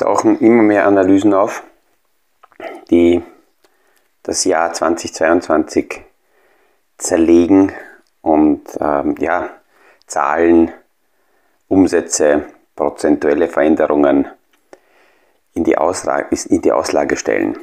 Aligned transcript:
tauchen 0.00 0.38
immer 0.40 0.62
mehr 0.62 0.86
Analysen 0.86 1.34
auf, 1.34 1.62
die 2.90 3.22
das 4.22 4.44
Jahr 4.44 4.72
2022 4.72 6.02
zerlegen 6.98 7.72
und 8.22 8.62
ähm, 8.80 9.14
ja, 9.18 9.50
Zahlen, 10.06 10.72
Umsätze, 11.68 12.44
prozentuelle 12.74 13.48
Veränderungen 13.48 14.28
in 15.54 15.64
die, 15.64 15.76
Auslage, 15.78 16.36
in 16.48 16.62
die 16.62 16.72
Auslage 16.72 17.16
stellen. 17.16 17.58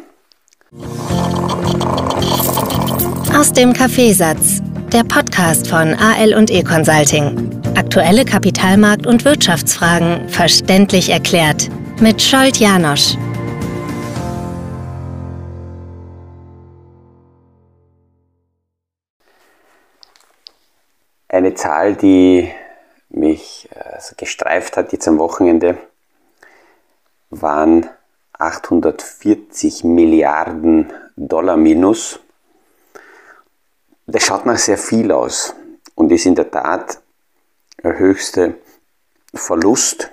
Aus 3.35 3.51
dem 3.53 3.73
Kaffeesatz, 3.73 4.61
der 4.93 5.03
Podcast 5.03 5.67
von 5.67 5.93
AL 5.93 6.33
und 6.35 6.49
E 6.49 6.63
Consulting. 6.63 7.51
Aktuelle 7.75 8.23
Kapitalmarkt- 8.23 9.05
und 9.05 9.25
Wirtschaftsfragen 9.25 10.29
verständlich 10.29 11.09
erklärt 11.09 11.69
mit 12.01 12.21
Scholt 12.21 12.57
Janosch. 12.57 13.17
Eine 21.27 21.55
Zahl, 21.55 21.95
die 21.95 22.51
mich 23.09 23.69
äh, 23.71 23.99
gestreift 24.15 24.77
hat 24.77 24.91
jetzt 24.91 25.07
am 25.07 25.17
Wochenende, 25.17 25.77
waren 27.29 27.89
840 28.33 29.83
Milliarden 29.83 30.91
Dollar 31.15 31.57
minus. 31.57 32.19
Das 34.05 34.23
schaut 34.23 34.45
nach 34.45 34.57
sehr 34.57 34.77
viel 34.77 35.11
aus 35.11 35.55
und 35.95 36.11
ist 36.11 36.25
in 36.25 36.35
der 36.35 36.51
Tat 36.51 37.01
der 37.83 37.97
höchste 37.97 38.55
Verlust, 39.33 40.11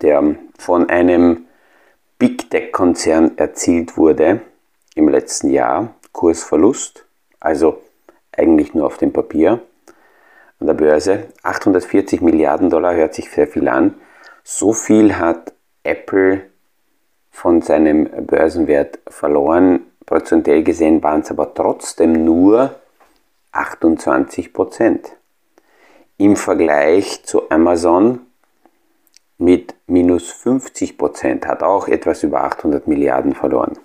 der 0.00 0.36
von 0.58 0.88
einem 0.88 1.46
Big 2.18 2.50
Tech-Konzern 2.50 3.36
erzielt 3.36 3.96
wurde 3.96 4.40
im 4.94 5.08
letzten 5.08 5.50
Jahr, 5.50 5.94
Kursverlust, 6.12 7.04
also 7.40 7.82
eigentlich 8.36 8.74
nur 8.74 8.86
auf 8.86 8.96
dem 8.96 9.12
Papier 9.12 9.60
an 10.60 10.66
der 10.66 10.74
Börse. 10.74 11.28
840 11.42 12.20
Milliarden 12.22 12.70
Dollar 12.70 12.94
hört 12.94 13.14
sich 13.14 13.30
sehr 13.30 13.46
viel 13.46 13.68
an. 13.68 13.94
So 14.42 14.72
viel 14.72 15.18
hat 15.18 15.52
Apple 15.82 16.42
von 17.30 17.60
seinem 17.60 18.08
Börsenwert 18.26 18.98
verloren. 19.08 19.82
Prozentuell 20.06 20.62
gesehen 20.62 21.02
waren 21.02 21.20
es 21.20 21.30
aber 21.30 21.52
trotzdem 21.52 22.24
nur 22.24 22.74
28 23.52 24.52
Prozent. 24.52 25.16
Im 26.16 26.36
Vergleich 26.36 27.24
zu 27.24 27.50
Amazon 27.50 28.25
mit 29.38 29.74
minus 29.86 30.30
50 30.30 30.96
Prozent 30.96 31.46
hat 31.46 31.62
auch 31.62 31.88
etwas 31.88 32.22
über 32.22 32.44
800 32.44 32.86
Milliarden 32.86 33.34
verloren. 33.34 33.78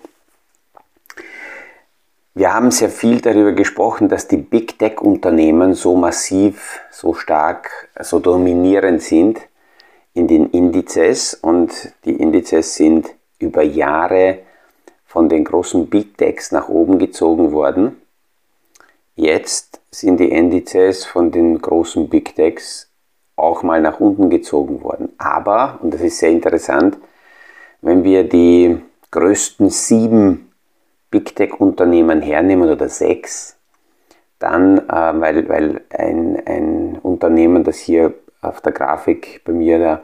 Wir 2.34 2.54
haben 2.54 2.70
sehr 2.70 2.88
viel 2.88 3.20
darüber 3.20 3.52
gesprochen, 3.52 4.08
dass 4.08 4.26
die 4.26 4.38
Big 4.38 4.78
Tech 4.78 5.02
Unternehmen 5.02 5.74
so 5.74 5.96
massiv, 5.96 6.80
so 6.90 7.12
stark, 7.12 7.90
so 8.00 8.20
dominierend 8.20 9.02
sind 9.02 9.40
in 10.14 10.28
den 10.28 10.48
Indizes 10.50 11.34
und 11.34 11.92
die 12.06 12.14
Indizes 12.14 12.74
sind 12.74 13.10
über 13.38 13.62
Jahre 13.62 14.38
von 15.04 15.28
den 15.28 15.44
großen 15.44 15.88
Big 15.88 16.16
Techs 16.16 16.52
nach 16.52 16.70
oben 16.70 16.98
gezogen 16.98 17.52
worden. 17.52 18.00
Jetzt 19.14 19.82
sind 19.90 20.18
die 20.18 20.30
Indizes 20.30 21.04
von 21.04 21.30
den 21.30 21.60
großen 21.60 22.08
Big 22.08 22.34
Techs 22.34 22.91
auch 23.42 23.62
mal 23.62 23.80
nach 23.80 24.00
unten 24.00 24.30
gezogen 24.30 24.82
worden. 24.82 25.12
Aber, 25.18 25.78
und 25.82 25.92
das 25.92 26.00
ist 26.00 26.18
sehr 26.18 26.30
interessant, 26.30 26.96
wenn 27.80 28.04
wir 28.04 28.24
die 28.24 28.78
größten 29.10 29.68
sieben 29.70 30.52
Big 31.10 31.34
Tech-Unternehmen 31.36 32.22
hernehmen 32.22 32.70
oder 32.70 32.88
sechs, 32.88 33.56
dann, 34.38 34.78
äh, 34.78 35.20
weil, 35.20 35.48
weil 35.48 35.80
ein, 35.90 36.42
ein 36.46 36.98
Unternehmen, 37.02 37.64
das 37.64 37.78
hier 37.78 38.14
auf 38.40 38.60
der 38.60 38.72
Grafik 38.72 39.42
bei 39.44 39.52
mir 39.52 39.78
da 39.78 40.02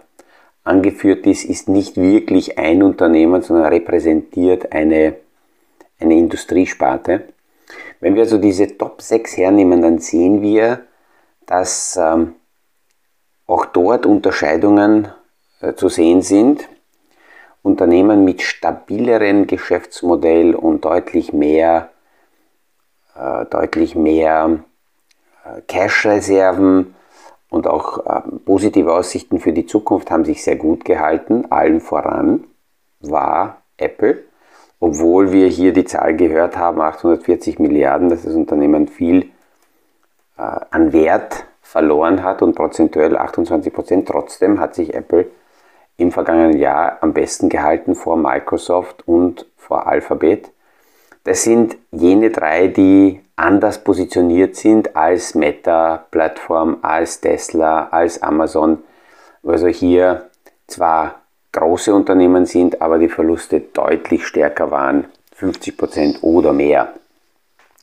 angeführt 0.65 1.26
ist, 1.26 1.44
ist 1.44 1.69
nicht 1.69 1.97
wirklich 1.97 2.59
ein 2.59 2.82
Unternehmen, 2.82 3.43
sondern 3.43 3.66
repräsentiert 3.66 4.72
eine, 4.72 5.15
eine 5.99 6.15
Industriesparte. 6.15 7.28
Wenn 8.00 8.15
wir 8.15 8.22
also 8.22 8.38
diese 8.38 8.76
Top 8.76 9.00
6 9.00 9.37
hernehmen, 9.38 9.81
dann 9.81 9.99
sehen 9.99 10.43
wir, 10.43 10.81
dass 11.47 11.99
ähm, 12.00 12.34
auch 13.48 13.64
dort 13.64 14.06
Unterscheidungen 14.06 15.09
äh, 15.60 15.75
zu 15.75 15.88
sehen 15.88 16.22
sind. 16.22 16.69
Unternehmen 17.62 18.25
mit 18.25 18.42
stabileren 18.42 19.48
Geschäftsmodell 19.48 20.54
und 20.54 20.84
deutlich 20.84 21.32
mehr, 21.32 21.91
äh, 23.16 23.47
deutlich 23.47 23.97
mehr 23.97 24.60
äh, 25.44 25.60
Cash-Reserven 25.62 26.94
und 27.50 27.66
auch 27.66 28.06
äh, 28.06 28.20
positive 28.44 28.92
Aussichten 28.92 29.41
für 29.41 29.53
die 29.53 29.66
Zukunft 29.66 30.10
haben 30.10 30.25
sich 30.25 30.44
sehr 30.44 30.56
gut 30.56 30.84
gehalten. 30.84 31.47
Allen 31.50 31.81
voran 31.81 32.44
war 33.00 33.62
Apple, 33.78 34.22
obwohl 34.78 35.32
wir 35.32 35.48
hier 35.48 35.72
die 35.72 35.84
Zahl 35.84 36.14
gehört 36.16 36.56
haben, 36.56 36.81
840 36.81 37.58
Milliarden, 37.58 38.10
dass 38.10 38.22
das 38.22 38.34
Unternehmen 38.34 38.88
viel 38.88 39.31
äh, 40.37 40.42
an 40.70 40.92
Wert 40.92 41.47
verloren 41.69 42.23
hat 42.23 42.41
und 42.41 42.55
prozentuell 42.55 43.15
28 43.15 43.73
Prozent. 43.73 44.09
Trotzdem 44.09 44.59
hat 44.59 44.75
sich 44.75 44.95
Apple 44.95 45.27
im 45.99 46.12
vergangenen 46.12 46.56
Jahr 46.56 46.97
am 47.03 47.12
besten 47.12 47.51
gehalten 47.51 47.95
vor 47.95 48.17
Microsoft 48.17 49.06
und 49.06 49.45
vor 49.59 49.87
Alphabet. 49.87 50.51
Das 51.25 51.43
sind 51.43 51.77
jene 51.91 52.31
drei, 52.31 52.69
die 52.69 53.21
anders 53.37 53.84
positioniert 53.84 54.56
sind 54.56 54.97
als 54.97 55.34
Meta-Plattform, 55.34 56.79
als 56.81 57.21
Tesla, 57.21 57.89
als 57.91 58.23
Amazon. 58.23 58.79
Also 59.47 59.67
hier 59.67 60.31
zwar 60.69 61.17
große 61.53 61.95
Unternehmen 61.95 62.47
sind, 62.47 62.81
aber 62.81 62.99
die 62.99 63.11
Verluste 63.11 63.61
deutlich 63.61 64.27
stärker 64.27 64.71
waren, 64.71 65.05
50% 65.39 66.23
oder 66.23 66.55
mehr. 66.55 66.95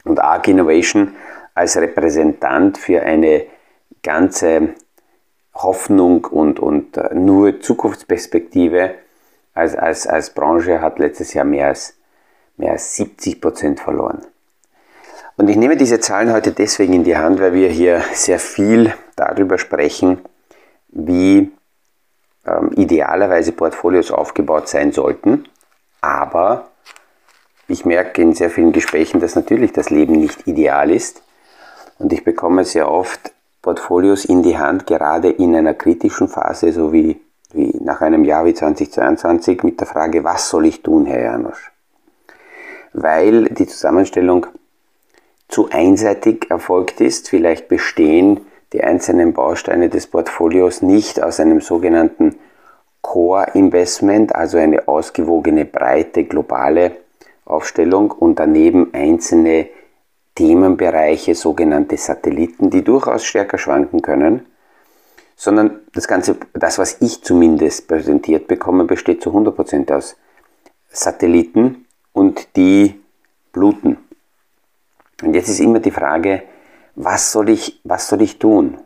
Und 0.05 0.19
Arc 0.19 0.47
Innovation 0.47 1.13
als 1.53 1.77
Repräsentant 1.77 2.79
für 2.79 3.03
eine 3.03 3.45
ganze 4.05 4.75
Hoffnung 5.55 6.25
und, 6.25 6.59
und 6.59 6.95
äh, 6.95 7.13
nur 7.15 7.59
Zukunftsperspektive 7.59 8.95
als, 9.53 9.75
als, 9.75 10.05
als 10.05 10.29
Branche 10.29 10.79
hat 10.79 10.99
letztes 10.99 11.33
Jahr 11.33 11.45
mehr 11.45 11.67
als, 11.67 11.95
mehr 12.57 12.73
als 12.73 12.95
70 12.95 13.41
Prozent 13.41 13.79
verloren. 13.79 14.21
Und 15.37 15.49
ich 15.49 15.57
nehme 15.57 15.75
diese 15.75 15.99
Zahlen 15.99 16.31
heute 16.31 16.51
deswegen 16.51 16.93
in 16.93 17.03
die 17.03 17.17
Hand, 17.17 17.39
weil 17.39 17.53
wir 17.53 17.69
hier 17.69 18.01
sehr 18.13 18.39
viel 18.39 18.93
darüber 19.15 19.57
sprechen, 19.57 20.19
wie 20.89 21.51
ähm, 22.45 22.71
idealerweise 22.75 23.51
Portfolios 23.51 24.11
aufgebaut 24.11 24.69
sein 24.69 24.91
sollten. 24.91 25.45
Aber 25.99 26.69
ich 27.67 27.85
merke 27.85 28.21
in 28.21 28.33
sehr 28.33 28.49
vielen 28.49 28.71
Gesprächen, 28.71 29.19
dass 29.19 29.35
natürlich 29.35 29.73
das 29.73 29.89
Leben 29.89 30.13
nicht 30.13 30.47
ideal 30.47 30.91
ist. 30.91 31.23
Und 31.97 32.13
ich 32.13 32.23
bekomme 32.23 32.63
sehr 32.63 32.89
oft 32.91 33.31
Portfolios 33.65 34.25
in 34.25 34.43
die 34.43 34.59
Hand, 34.59 34.85
gerade 34.85 35.27
in 35.27 35.55
einer 35.55 35.73
kritischen 35.73 36.27
Phase, 36.27 36.71
so 36.71 36.93
wie, 36.93 37.19
wie 37.51 37.75
nach 37.81 37.99
einem 38.01 38.23
Jahr 38.23 38.45
wie 38.45 38.53
2022, 38.53 39.63
mit 39.63 39.79
der 39.79 39.87
Frage, 39.87 40.23
was 40.23 40.49
soll 40.49 40.67
ich 40.67 40.83
tun, 40.83 41.07
Herr 41.07 41.23
Janosch? 41.23 41.71
Weil 42.93 43.45
die 43.45 43.65
Zusammenstellung 43.65 44.45
zu 45.47 45.67
einseitig 45.71 46.45
erfolgt 46.51 47.01
ist, 47.01 47.27
vielleicht 47.27 47.67
bestehen 47.67 48.41
die 48.71 48.83
einzelnen 48.83 49.33
Bausteine 49.33 49.89
des 49.89 50.05
Portfolios 50.05 50.83
nicht 50.83 51.23
aus 51.23 51.39
einem 51.39 51.59
sogenannten 51.59 52.35
Core 53.01 53.47
Investment, 53.55 54.35
also 54.35 54.59
eine 54.59 54.87
ausgewogene, 54.87 55.65
breite, 55.65 56.25
globale 56.25 56.97
Aufstellung 57.45 58.11
und 58.11 58.37
daneben 58.37 58.93
einzelne 58.93 59.69
Themenbereiche, 60.35 61.33
sogenannte 61.33 61.95
Satelliten, 61.95 62.69
die 62.69 62.83
durchaus 62.83 63.23
stärker 63.23 63.57
schwanken 63.57 64.01
können, 64.01 64.45
sondern 65.37 65.79
das 65.93 66.07
Ganze, 66.07 66.37
das, 66.53 66.77
was 66.77 67.01
ich 67.01 67.23
zumindest 67.23 67.87
präsentiert 67.87 68.47
bekomme, 68.47 68.83
besteht 68.83 69.23
zu 69.23 69.31
100% 69.31 69.93
aus 69.93 70.17
Satelliten 70.89 71.85
und 72.11 72.55
die 72.57 72.99
bluten. 73.53 73.97
Und 75.23 75.33
jetzt 75.33 75.47
ist 75.47 75.61
immer 75.61 75.79
die 75.79 75.91
Frage, 75.91 76.43
was 76.95 77.31
soll 77.31 77.49
ich, 77.49 77.79
was 77.85 78.09
soll 78.09 78.21
ich 78.21 78.37
tun? 78.37 78.77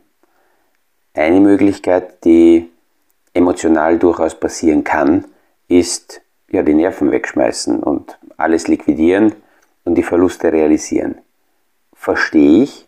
Eine 1.16 1.40
Möglichkeit, 1.40 2.24
die 2.24 2.70
emotional 3.34 3.98
durchaus 3.98 4.40
passieren 4.40 4.84
kann, 4.84 5.26
ist 5.68 6.22
ja 6.52 6.62
die 6.62 6.74
Nerven 6.76 7.12
wegschmeißen 7.12 7.82
und 7.82 8.20
alles 8.38 8.68
liquidieren 8.68 9.34
und 9.84 9.96
die 9.96 10.04
Verluste 10.04 10.52
realisieren 10.52 11.22
verstehe 12.00 12.64
ich, 12.64 12.88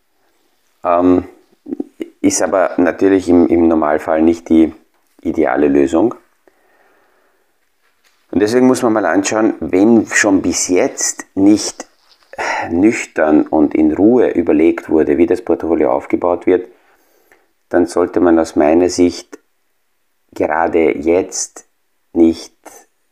ähm, 0.84 1.26
ist 2.22 2.42
aber 2.42 2.72
natürlich 2.78 3.28
im, 3.28 3.46
im 3.48 3.68
Normalfall 3.68 4.22
nicht 4.22 4.48
die 4.50 4.74
ideale 5.22 5.68
Lösung. 5.68 6.16
Und 8.32 8.40
deswegen 8.40 8.68
muss 8.68 8.82
man 8.82 8.94
mal 8.94 9.06
anschauen, 9.06 9.56
wenn 9.60 10.08
schon 10.08 10.42
bis 10.42 10.70
jetzt 10.70 11.26
nicht 11.36 11.88
nüchtern 12.70 13.46
und 13.46 13.76
in 13.76 13.92
Ruhe 13.92 14.30
überlegt 14.30 14.90
wurde, 14.90 15.18
wie 15.18 15.28
das 15.28 15.42
Portfolio 15.42 15.92
aufgebaut 15.92 16.46
wird, 16.46 16.70
dann 17.68 17.88
sollte 17.88 18.22
man 18.22 18.40
aus 18.40 18.56
meiner 18.56 18.88
Sicht 18.88 19.38
gerade 20.34 20.98
jetzt 20.98 21.66
nicht 22.14 22.56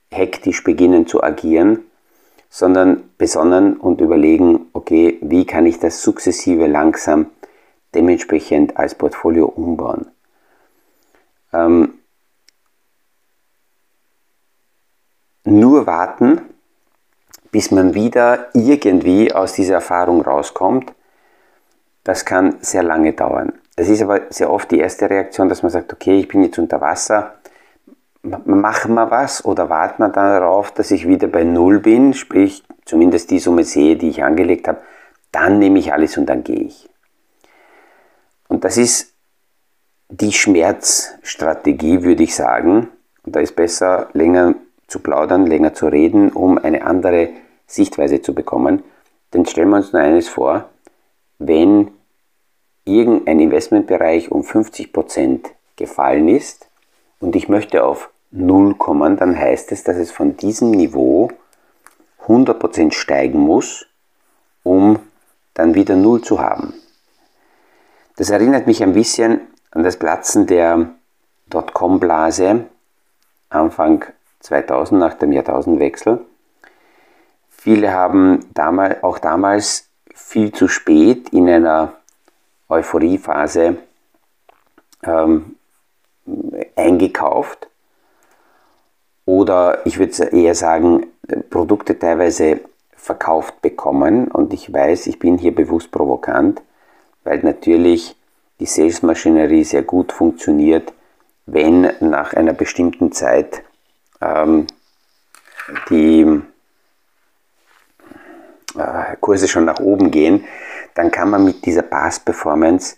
hektisch 0.10 0.64
beginnen 0.64 1.08
zu 1.08 1.22
agieren, 1.22 1.89
sondern 2.50 3.10
besonnen 3.18 3.78
und 3.78 4.02
überlegen, 4.02 4.68
okay, 4.74 5.20
wie 5.22 5.46
kann 5.46 5.66
ich 5.66 5.80
das 5.80 6.02
sukzessive 6.02 6.68
langsam 6.68 7.28
dementsprechend 7.96 8.78
als 8.78 8.96
Portfolio 8.96 9.46
umbauen. 9.46 10.08
Ähm, 11.54 11.96
nur 15.46 15.88
warten, 15.88 16.42
bis 17.52 17.72
man 17.72 17.96
wieder 17.96 18.50
irgendwie 18.54 19.34
aus 19.34 19.54
dieser 19.54 19.76
Erfahrung 19.76 20.22
rauskommt, 20.22 20.94
das 22.04 22.26
kann 22.26 22.58
sehr 22.62 22.84
lange 22.84 23.14
dauern. 23.14 23.54
Das 23.76 23.88
ist 23.88 24.02
aber 24.02 24.22
sehr 24.30 24.52
oft 24.52 24.70
die 24.72 24.80
erste 24.80 25.10
Reaktion, 25.10 25.50
dass 25.50 25.64
man 25.64 25.72
sagt, 25.72 25.94
okay, 25.94 26.20
ich 26.20 26.28
bin 26.28 26.44
jetzt 26.44 26.60
unter 26.60 26.82
Wasser, 26.82 27.39
machen 28.46 28.94
wir 28.94 29.12
was 29.12 29.44
oder 29.46 29.70
warten 29.70 30.02
wir 30.02 30.10
darauf, 30.10 30.72
dass 30.72 30.92
ich 30.92 31.08
wieder 31.08 31.28
bei 31.28 31.44
Null 31.44 31.80
bin, 31.80 32.14
sprich 32.14 32.64
zumindest 32.86 33.32
die 33.32 33.40
Summe 33.40 33.64
sehe, 33.64 33.96
die 33.96 34.10
ich 34.10 34.24
angelegt 34.24 34.68
habe, 34.68 34.82
dann 35.32 35.60
nehme 35.60 35.80
ich 35.80 35.94
alles 35.94 36.18
und 36.18 36.26
dann 36.28 36.44
gehe 36.44 36.62
ich. 36.62 36.90
Und 38.48 38.64
das 38.64 38.78
ist 38.78 39.14
die 40.10 40.32
Schmerzstrategie, 40.32 42.04
würde 42.04 42.24
ich 42.24 42.36
sagen. 42.36 42.90
Und 43.24 43.36
da 43.36 43.40
ist 43.40 43.56
besser, 43.56 44.10
länger 44.14 44.56
zu 44.88 45.00
plaudern, 45.00 45.46
länger 45.46 45.74
zu 45.74 45.88
reden, 45.88 46.32
um 46.32 46.58
eine 46.58 46.84
andere 46.84 47.30
Sichtweise 47.68 48.22
zu 48.22 48.34
bekommen. 48.34 48.84
Denn 49.34 49.46
stellen 49.46 49.70
wir 49.70 49.78
uns 49.78 49.94
nur 49.94 50.02
eines 50.02 50.28
vor, 50.28 50.70
wenn 51.38 51.92
irgendein 52.86 53.40
Investmentbereich 53.40 54.32
um 54.32 54.42
50% 54.42 55.42
gefallen 55.76 56.28
ist 56.28 56.70
und 57.20 57.36
ich 57.36 57.48
möchte 57.48 57.84
auf 57.84 58.10
Null 58.32 58.76
kommen, 58.76 59.18
dann 59.18 59.38
heißt 59.38 59.72
es, 59.72 59.84
dass 59.84 59.98
es 59.98 60.12
von 60.12 60.38
diesem 60.38 60.72
Niveau 60.72 61.30
100% 62.28 62.94
steigen 62.94 63.40
muss, 63.40 63.88
um 64.64 65.00
dann 65.56 65.74
wieder 65.74 65.96
Null 65.96 66.22
zu 66.22 66.40
haben. 66.40 66.74
Das 68.18 68.30
erinnert 68.30 68.68
mich 68.68 68.84
ein 68.84 68.94
bisschen 68.94 69.42
an 69.72 69.84
das 69.84 69.98
Platzen 69.98 70.46
der 70.46 70.90
Dotcom-Blase 71.48 72.66
Anfang 73.50 74.06
2000 74.42 75.00
nach 75.00 75.16
dem 75.16 75.32
Jahrtausendwechsel. 75.32 76.24
Viele 77.50 77.92
haben 77.92 78.46
damals, 78.54 79.04
auch 79.04 79.18
damals 79.18 79.90
viel 80.14 80.52
zu 80.52 80.68
spät 80.68 81.30
in 81.30 81.50
einer 81.50 81.94
Euphoriephase 82.70 83.78
ähm, 85.04 85.56
eingekauft 86.76 87.69
oder 89.30 89.86
ich 89.86 90.00
würde 90.00 90.24
eher 90.24 90.56
sagen, 90.56 91.06
Produkte 91.52 92.00
teilweise 92.00 92.62
verkauft 92.96 93.62
bekommen. 93.62 94.28
Und 94.28 94.54
ich 94.54 94.74
weiß, 94.74 95.06
ich 95.06 95.20
bin 95.20 95.38
hier 95.38 95.54
bewusst 95.54 95.92
provokant, 95.92 96.64
weil 97.24 97.38
natürlich 97.44 98.16
die 98.60 98.66
Sales-Maschinerie 98.66 99.64
sehr 99.64 99.84
gut 99.84 100.12
funktioniert, 100.12 100.94
wenn 101.46 101.92
nach 102.00 102.34
einer 102.34 102.54
bestimmten 102.54 103.12
Zeit 103.12 103.62
ähm, 104.20 104.66
die 105.92 106.42
äh, 108.76 109.16
Kurse 109.22 109.48
schon 109.48 109.66
nach 109.66 109.80
oben 109.80 110.10
gehen, 110.10 110.44
dann 110.96 111.12
kann 111.12 111.30
man 111.30 111.44
mit 111.46 111.68
dieser 111.68 111.84
Pass-Performance 111.84 112.96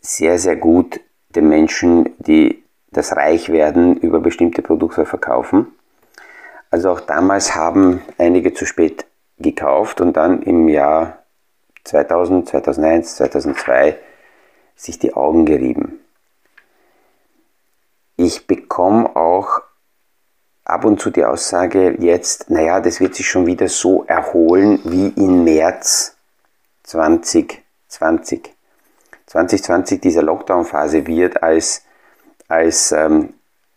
sehr, 0.00 0.40
sehr 0.40 0.56
gut 0.56 1.00
den 1.36 1.48
Menschen, 1.48 2.16
die 2.18 2.59
das 2.90 3.16
Reichwerden 3.16 3.96
über 3.96 4.20
bestimmte 4.20 4.62
Produkte 4.62 5.06
verkaufen. 5.06 5.66
Also 6.70 6.90
auch 6.90 7.00
damals 7.00 7.54
haben 7.54 8.02
einige 8.18 8.54
zu 8.54 8.66
spät 8.66 9.06
gekauft 9.38 10.00
und 10.00 10.16
dann 10.16 10.42
im 10.42 10.68
Jahr 10.68 11.18
2000, 11.84 12.48
2001, 12.48 13.16
2002 13.16 13.98
sich 14.76 14.98
die 14.98 15.14
Augen 15.14 15.46
gerieben. 15.46 16.00
Ich 18.16 18.46
bekomme 18.46 19.16
auch 19.16 19.62
ab 20.64 20.84
und 20.84 21.00
zu 21.00 21.10
die 21.10 21.24
Aussage 21.24 21.96
jetzt, 22.00 22.50
naja, 22.50 22.80
das 22.80 23.00
wird 23.00 23.14
sich 23.14 23.28
schon 23.28 23.46
wieder 23.46 23.68
so 23.68 24.04
erholen 24.04 24.80
wie 24.84 25.08
im 25.08 25.44
März 25.44 26.16
2020. 26.84 28.54
2020, 29.26 30.00
diese 30.00 30.20
Lockdown-Phase 30.20 31.06
wird 31.06 31.42
als, 31.42 31.84
als 32.50 32.92
ähm, 32.92 33.34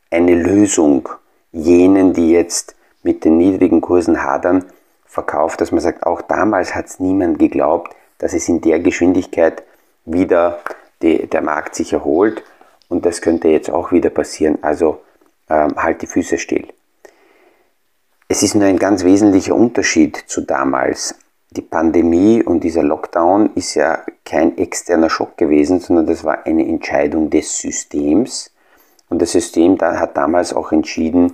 eine 0.10 0.36
Lösung 0.36 1.10
jenen, 1.52 2.14
die 2.14 2.32
jetzt 2.32 2.76
mit 3.04 3.24
den 3.26 3.38
niedrigen 3.38 3.82
Kursen 3.82 4.24
hadern, 4.24 4.66
verkauft, 5.06 5.62
dass 5.62 5.72
man 5.72 5.82
sagt, 5.82 6.06
auch 6.06 6.22
damals 6.22 6.74
hat 6.74 6.88
es 6.88 7.00
niemand 7.00 7.38
geglaubt, 7.38 7.96
dass 8.18 8.34
es 8.34 8.50
in 8.50 8.62
der 8.62 8.80
Geschwindigkeit 8.80 9.64
wieder 10.06 10.60
die, 11.02 11.28
der 11.28 11.42
Markt 11.42 11.76
sich 11.76 11.94
erholt 11.94 12.44
und 12.90 13.06
das 13.06 13.22
könnte 13.22 13.48
jetzt 13.50 13.70
auch 13.70 13.92
wieder 13.92 14.10
passieren. 14.10 14.58
Also 14.62 15.02
ähm, 15.50 15.76
halt 15.76 16.02
die 16.02 16.08
Füße 16.08 16.38
still. 16.38 16.68
Es 18.28 18.42
ist 18.42 18.56
nur 18.56 18.66
ein 18.66 18.80
ganz 18.80 19.04
wesentlicher 19.04 19.54
Unterschied 19.54 20.18
zu 20.28 20.42
damals. 20.42 21.16
Die 21.52 21.62
Pandemie 21.62 22.42
und 22.42 22.64
dieser 22.64 22.82
Lockdown 22.82 23.52
ist 23.54 23.76
ja 23.76 24.04
kein 24.26 24.58
externer 24.58 25.10
Schock 25.10 25.38
gewesen, 25.38 25.80
sondern 25.80 26.08
das 26.08 26.24
war 26.24 26.48
eine 26.48 26.68
Entscheidung 26.68 27.30
des 27.30 27.60
Systems. 27.60 28.53
Und 29.14 29.22
das 29.22 29.34
System 29.34 29.78
da 29.78 30.00
hat 30.00 30.18
damals 30.18 30.56
auch 30.56 30.72
entschieden, 30.72 31.34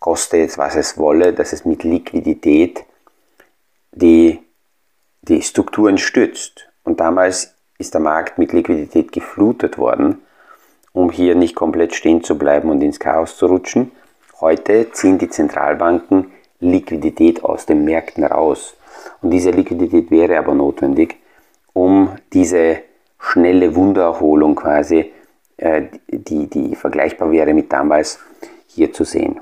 koste 0.00 0.38
jetzt 0.38 0.58
was 0.58 0.74
es 0.74 0.98
wolle, 0.98 1.32
dass 1.32 1.52
es 1.52 1.64
mit 1.64 1.84
Liquidität 1.84 2.84
die, 3.92 4.40
die 5.22 5.40
Strukturen 5.40 5.96
stützt. 5.96 6.68
Und 6.82 6.98
damals 6.98 7.54
ist 7.78 7.94
der 7.94 8.00
Markt 8.00 8.36
mit 8.38 8.52
Liquidität 8.52 9.12
geflutet 9.12 9.78
worden, 9.78 10.22
um 10.92 11.12
hier 11.12 11.36
nicht 11.36 11.54
komplett 11.54 11.94
stehen 11.94 12.24
zu 12.24 12.36
bleiben 12.36 12.68
und 12.68 12.82
ins 12.82 12.98
Chaos 12.98 13.36
zu 13.36 13.46
rutschen. 13.46 13.92
Heute 14.40 14.90
ziehen 14.90 15.18
die 15.18 15.30
Zentralbanken 15.30 16.32
Liquidität 16.58 17.44
aus 17.44 17.64
den 17.64 17.84
Märkten 17.84 18.24
raus. 18.24 18.74
Und 19.22 19.30
diese 19.30 19.52
Liquidität 19.52 20.10
wäre 20.10 20.36
aber 20.36 20.56
notwendig, 20.56 21.14
um 21.74 22.16
diese 22.32 22.80
schnelle 23.20 23.76
Wundererholung 23.76 24.56
quasi, 24.56 24.98
äh, 24.98 25.19
die, 26.08 26.46
die 26.48 26.74
vergleichbar 26.74 27.30
wäre 27.30 27.54
mit 27.54 27.72
damals, 27.72 28.18
hier 28.66 28.92
zu 28.92 29.04
sehen. 29.04 29.40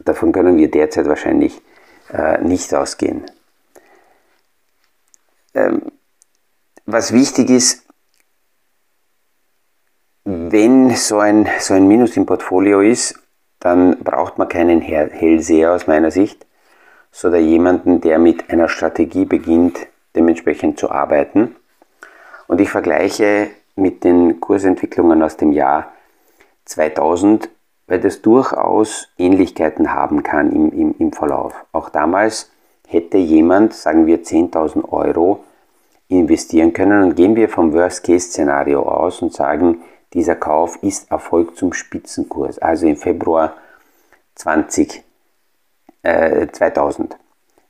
Davon 0.00 0.32
können 0.32 0.56
wir 0.56 0.70
derzeit 0.70 1.06
wahrscheinlich 1.06 1.60
äh, 2.12 2.40
nicht 2.42 2.72
ausgehen. 2.74 3.24
Ähm, 5.54 5.82
was 6.86 7.12
wichtig 7.12 7.50
ist, 7.50 7.86
wenn 10.24 10.90
so 10.96 11.18
ein, 11.18 11.48
so 11.58 11.74
ein 11.74 11.86
Minus 11.86 12.16
im 12.16 12.26
Portfolio 12.26 12.80
ist, 12.80 13.18
dann 13.58 13.98
braucht 13.98 14.38
man 14.38 14.48
keinen 14.48 14.80
Hellseher 14.80 15.72
aus 15.72 15.86
meiner 15.86 16.10
Sicht, 16.10 16.46
sondern 17.12 17.44
jemanden, 17.44 18.00
der 18.00 18.18
mit 18.18 18.50
einer 18.50 18.68
Strategie 18.68 19.24
beginnt, 19.24 19.86
dementsprechend 20.14 20.78
zu 20.78 20.90
arbeiten. 20.90 21.56
Und 22.46 22.60
ich 22.60 22.70
vergleiche 22.70 23.50
mit 23.80 24.04
den 24.04 24.40
Kursentwicklungen 24.40 25.22
aus 25.22 25.36
dem 25.36 25.52
Jahr 25.52 25.92
2000, 26.66 27.48
weil 27.86 28.00
das 28.00 28.22
durchaus 28.22 29.08
Ähnlichkeiten 29.18 29.92
haben 29.92 30.22
kann 30.22 30.52
im, 30.52 30.70
im, 30.70 30.94
im 30.98 31.12
Verlauf. 31.12 31.54
Auch 31.72 31.88
damals 31.88 32.50
hätte 32.86 33.18
jemand, 33.18 33.74
sagen 33.74 34.06
wir 34.06 34.22
10.000 34.22 34.92
Euro, 34.92 35.44
investieren 36.08 36.72
können 36.72 37.02
und 37.02 37.14
gehen 37.14 37.36
wir 37.36 37.48
vom 37.48 37.72
Worst-Case-Szenario 37.72 38.82
aus 38.82 39.22
und 39.22 39.32
sagen, 39.32 39.82
dieser 40.12 40.34
Kauf 40.34 40.82
ist 40.82 41.10
erfolgt 41.10 41.56
zum 41.56 41.72
Spitzenkurs, 41.72 42.58
also 42.58 42.86
im 42.86 42.96
Februar 42.96 43.54
20, 44.34 45.04
äh, 46.02 46.48
2000. 46.48 47.16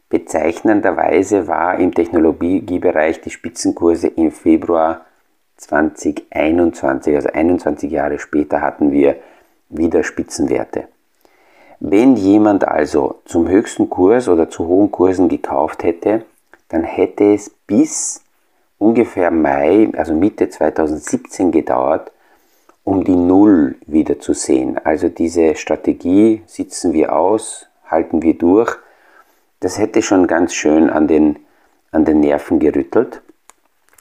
Bezeichnenderweise 0.08 1.46
war 1.46 1.78
im 1.78 1.94
Technologiebereich 1.94 3.20
die 3.20 3.30
Spitzenkurse 3.30 4.08
im 4.08 4.32
Februar 4.32 5.04
2021, 5.60 7.14
also 7.14 7.28
21 7.28 7.90
Jahre 7.90 8.18
später 8.18 8.60
hatten 8.60 8.92
wir 8.92 9.16
wieder 9.68 10.02
Spitzenwerte. 10.02 10.88
Wenn 11.78 12.16
jemand 12.16 12.66
also 12.66 13.20
zum 13.24 13.48
höchsten 13.48 13.88
Kurs 13.88 14.28
oder 14.28 14.50
zu 14.50 14.66
hohen 14.66 14.90
Kursen 14.90 15.28
gekauft 15.28 15.82
hätte, 15.82 16.24
dann 16.68 16.84
hätte 16.84 17.34
es 17.34 17.50
bis 17.66 18.22
ungefähr 18.78 19.30
Mai, 19.30 19.90
also 19.96 20.14
Mitte 20.14 20.48
2017 20.48 21.52
gedauert, 21.52 22.10
um 22.84 23.04
die 23.04 23.16
Null 23.16 23.76
wieder 23.86 24.18
zu 24.18 24.32
sehen. 24.32 24.78
Also 24.82 25.08
diese 25.08 25.54
Strategie 25.54 26.42
sitzen 26.46 26.92
wir 26.92 27.14
aus, 27.14 27.66
halten 27.86 28.22
wir 28.22 28.34
durch. 28.34 28.76
Das 29.60 29.78
hätte 29.78 30.02
schon 30.02 30.26
ganz 30.26 30.54
schön 30.54 30.88
an 30.88 31.06
den, 31.06 31.38
an 31.92 32.04
den 32.04 32.20
Nerven 32.20 32.58
gerüttelt, 32.58 33.20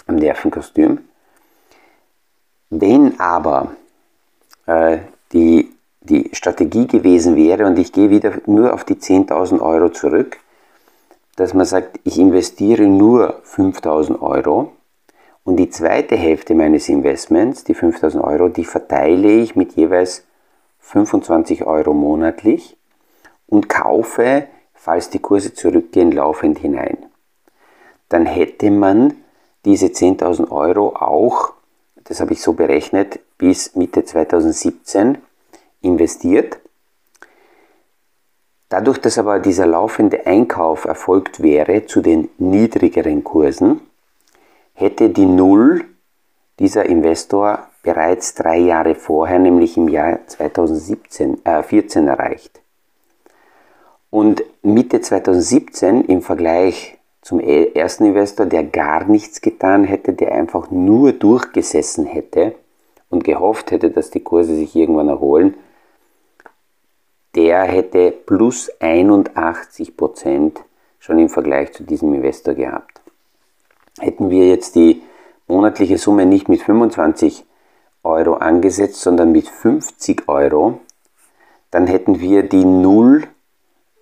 am 0.07 0.15
Nervenkostüm. 0.15 0.99
Wenn 2.69 3.19
aber 3.19 3.71
äh, 4.65 4.99
die, 5.33 5.71
die 6.01 6.29
Strategie 6.33 6.87
gewesen 6.87 7.35
wäre, 7.35 7.65
und 7.65 7.79
ich 7.79 7.91
gehe 7.91 8.09
wieder 8.09 8.33
nur 8.45 8.73
auf 8.73 8.83
die 8.83 8.95
10.000 8.95 9.59
Euro 9.59 9.89
zurück, 9.89 10.37
dass 11.35 11.53
man 11.53 11.65
sagt, 11.65 11.99
ich 12.03 12.19
investiere 12.19 12.83
nur 12.83 13.41
5.000 13.43 14.21
Euro 14.21 14.73
und 15.43 15.57
die 15.57 15.69
zweite 15.69 16.15
Hälfte 16.15 16.53
meines 16.53 16.89
Investments, 16.89 17.63
die 17.63 17.75
5.000 17.75 18.21
Euro, 18.21 18.49
die 18.49 18.65
verteile 18.65 19.31
ich 19.31 19.55
mit 19.55 19.73
jeweils 19.73 20.25
25 20.79 21.65
Euro 21.65 21.93
monatlich 21.93 22.77
und 23.47 23.69
kaufe, 23.69 24.47
falls 24.73 25.09
die 25.09 25.19
Kurse 25.19 25.53
zurückgehen, 25.53 26.11
laufend 26.11 26.59
hinein. 26.59 26.97
Dann 28.09 28.25
hätte 28.25 28.69
man 28.69 29.13
diese 29.65 29.87
10.000 29.87 30.51
Euro 30.51 30.95
auch, 30.95 31.53
das 32.09 32.19
habe 32.19 32.33
ich 32.33 32.41
so 32.41 32.53
berechnet, 32.53 33.19
bis 33.37 33.75
Mitte 33.75 34.03
2017 34.03 35.19
investiert. 35.81 36.59
Dadurch, 38.67 38.99
dass 38.99 39.17
aber 39.17 39.39
dieser 39.39 39.67
laufende 39.67 40.25
Einkauf 40.25 40.85
erfolgt 40.85 41.41
wäre 41.41 41.85
zu 41.85 42.01
den 42.01 42.29
niedrigeren 42.37 43.23
Kursen, 43.23 43.81
hätte 44.73 45.09
die 45.09 45.25
Null 45.25 45.85
dieser 46.59 46.85
Investor 46.85 47.67
bereits 47.83 48.33
drei 48.33 48.57
Jahre 48.57 48.95
vorher, 48.95 49.39
nämlich 49.39 49.77
im 49.77 49.87
Jahr 49.87 50.19
2017, 50.27 51.45
äh, 51.45 51.63
14 51.63 52.07
erreicht. 52.07 52.59
Und 54.09 54.43
Mitte 54.63 55.01
2017 55.01 56.05
im 56.05 56.21
Vergleich 56.21 56.98
zum 57.29 57.39
e-, 57.39 57.71
ersten 57.75 58.05
Investor, 58.05 58.47
der 58.47 58.63
gar 58.63 59.05
nichts 59.05 59.39
getan 59.39 59.83
hätte, 59.83 60.13
der 60.13 60.33
einfach 60.33 60.71
nur 60.71 61.13
durchgesessen 61.13 62.07
hätte 62.07 62.55
und 63.11 63.23
gehofft 63.23 63.69
hätte, 63.69 63.91
dass 63.91 64.09
die 64.09 64.23
Kurse 64.23 64.55
sich 64.55 64.75
irgendwann 64.75 65.09
erholen, 65.09 65.53
der 67.35 67.61
hätte 67.61 68.11
plus 68.11 68.71
81 68.79 69.95
Prozent 69.95 70.59
schon 70.97 71.19
im 71.19 71.29
Vergleich 71.29 71.71
zu 71.71 71.83
diesem 71.83 72.15
Investor 72.15 72.55
gehabt. 72.55 72.99
Hätten 73.99 74.31
wir 74.31 74.47
jetzt 74.47 74.73
die 74.73 75.03
monatliche 75.47 75.99
Summe 75.99 76.25
nicht 76.25 76.49
mit 76.49 76.63
25 76.63 77.45
Euro 78.01 78.37
angesetzt, 78.37 79.01
sondern 79.01 79.31
mit 79.31 79.47
50 79.47 80.27
Euro, 80.27 80.79
dann 81.69 81.85
hätten 81.85 82.21
wir 82.21 82.41
die 82.41 82.65
Null 82.65 83.27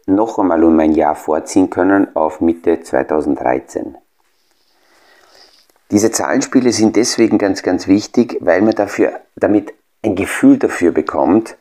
noch 0.08 0.40
einmal 0.40 0.64
um 0.64 0.80
ein 0.80 0.94
Jahr 0.94 1.16
vorziehen 1.16 1.70
können 1.70 2.16
auf 2.16 2.42
Mitte 2.42 2.82
2013. 2.82 3.96
Diese 5.92 6.12
Zahlenspiele 6.12 6.72
sind 6.72 6.96
deswegen 6.96 7.38
ganz, 7.38 7.62
ganz 7.62 7.88
wichtig, 7.88 8.38
weil 8.42 8.62
man 8.62 8.74
dafür, 8.76 9.22
damit 9.36 9.74
ein 10.04 10.16
Gefühl 10.16 10.58
dafür 10.58 10.92
bekommt, 10.92 11.56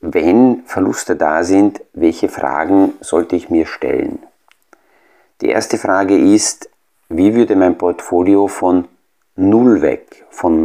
wenn 0.00 0.62
Verluste 0.66 1.14
da 1.16 1.44
sind, 1.44 1.80
welche 1.92 2.28
Fragen 2.28 2.94
sollte 3.00 3.36
ich 3.36 3.50
mir 3.50 3.66
stellen? 3.66 4.18
Die 5.40 5.48
erste 5.48 5.78
Frage 5.78 6.16
ist, 6.16 6.68
wie 7.08 7.34
würde 7.34 7.56
mein 7.56 7.78
Portfolio 7.78 8.48
von 8.48 8.88
Null 9.36 9.80
weg, 9.82 10.24
von 10.30 10.64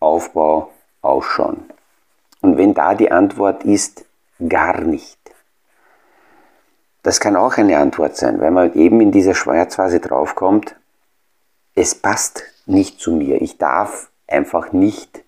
Neuaufbau 0.00 0.70
ausschauen? 1.02 1.64
Und 2.40 2.56
wenn 2.56 2.74
da 2.74 2.94
die 2.94 3.10
Antwort 3.10 3.64
ist, 3.64 4.04
gar 4.48 4.80
nicht. 4.80 5.17
Das 7.08 7.20
kann 7.20 7.36
auch 7.36 7.56
eine 7.56 7.78
Antwort 7.78 8.18
sein, 8.18 8.38
weil 8.38 8.50
man 8.50 8.74
eben 8.74 9.00
in 9.00 9.12
dieser 9.12 9.34
Schmerzphase 9.34 9.98
draufkommt, 9.98 10.76
es 11.74 11.94
passt 11.94 12.42
nicht 12.66 13.00
zu 13.00 13.12
mir. 13.12 13.40
Ich 13.40 13.56
darf 13.56 14.10
einfach 14.26 14.72
nicht 14.72 15.24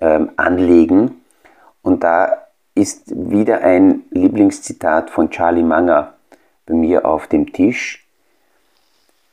ähm, 0.00 0.30
anlegen, 0.36 1.20
und 1.82 2.04
da 2.04 2.46
ist 2.76 3.10
wieder 3.10 3.62
ein 3.62 4.04
Lieblingszitat 4.10 5.10
von 5.10 5.30
Charlie 5.30 5.64
Manger 5.64 6.14
bei 6.64 6.74
mir 6.74 7.04
auf 7.04 7.26
dem 7.26 7.52
Tisch. 7.52 8.06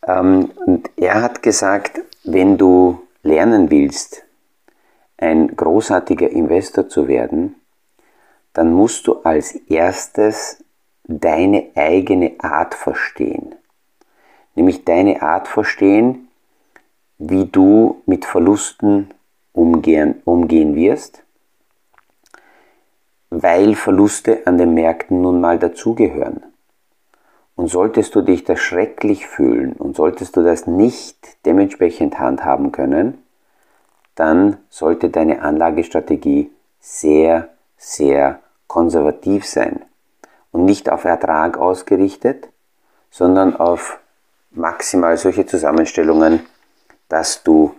Ähm, 0.01 0.49
und 0.65 0.89
er 0.95 1.21
hat 1.21 1.43
gesagt, 1.43 2.01
wenn 2.23 2.57
du 2.57 3.03
lernen 3.21 3.69
willst, 3.69 4.23
ein 5.19 5.55
großartiger 5.55 6.31
Investor 6.31 6.89
zu 6.89 7.07
werden, 7.07 7.53
dann 8.53 8.73
musst 8.73 9.05
du 9.05 9.21
als 9.21 9.51
erstes 9.69 10.63
deine 11.07 11.67
eigene 11.75 12.33
Art 12.39 12.73
verstehen. 12.73 13.55
Nämlich 14.55 14.85
deine 14.85 15.21
Art 15.21 15.47
verstehen, 15.47 16.27
wie 17.17 17.45
du 17.45 18.01
mit 18.05 18.25
Verlusten 18.25 19.11
umgehen, 19.53 20.21
umgehen 20.25 20.75
wirst 20.75 21.23
weil 23.29 23.75
Verluste 23.75 24.45
an 24.45 24.57
den 24.57 24.73
Märkten 24.73 25.21
nun 25.21 25.41
mal 25.41 25.59
dazugehören. 25.59 26.41
Und 27.55 27.69
solltest 27.69 28.13
du 28.15 28.21
dich 28.21 28.43
da 28.43 28.55
schrecklich 28.55 29.25
fühlen 29.25 29.73
und 29.73 29.95
solltest 29.95 30.37
du 30.37 30.43
das 30.43 30.67
nicht 30.67 31.17
dementsprechend 31.45 32.19
handhaben 32.19 32.71
können, 32.71 33.17
dann 34.15 34.57
sollte 34.69 35.09
deine 35.09 35.41
Anlagestrategie 35.41 36.51
sehr, 36.79 37.49
sehr 37.77 38.39
konservativ 38.67 39.45
sein 39.45 39.81
und 40.57 40.65
nicht 40.65 40.89
auf 40.89 41.05
Ertrag 41.05 41.59
ausgerichtet, 41.59 42.49
sondern 43.11 43.55
auf 43.55 43.99
maximal 44.49 45.15
solche 45.15 45.45
Zusammenstellungen, 45.45 46.39
dass 47.09 47.43
du 47.43 47.75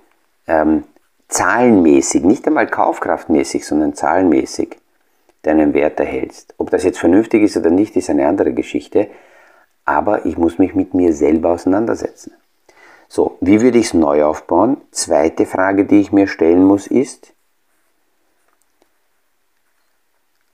ähm, 0.47 0.85
zahlenmäßig, 1.27 2.23
nicht 2.23 2.47
einmal 2.47 2.69
kaufkraftmäßig, 2.69 3.67
sondern 3.67 3.95
zahlenmäßig 3.95 4.79
deinen 5.43 5.75
Wert 5.75 5.99
erhältst. 5.99 6.55
Ob 6.57 6.71
das 6.71 6.85
jetzt 6.85 7.01
vernünftig 7.01 7.43
ist 7.43 7.57
oder 7.57 7.71
nicht, 7.71 7.97
ist 7.97 8.11
eine 8.11 8.29
andere 8.29 8.53
Geschichte, 8.53 9.09
aber 9.85 10.25
ich 10.25 10.39
muss 10.39 10.59
mich 10.59 10.77
mit 10.77 10.95
mir 10.95 11.13
selber 11.13 11.51
auseinandersetzen. 11.51 12.33
So, 13.09 13.39
wie 13.41 13.61
würde 13.61 13.79
ich 13.79 13.87
es 13.87 13.95
neu 13.95 14.23
aufbauen? 14.25 14.77
Zweite 14.93 15.47
Frage, 15.47 15.85
die 15.85 15.99
ich 15.99 16.13
mir 16.13 16.29
stellen 16.29 16.63
muss, 16.63 16.87
ist, 16.87 17.33